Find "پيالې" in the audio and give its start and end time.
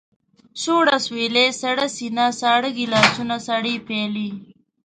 3.87-4.29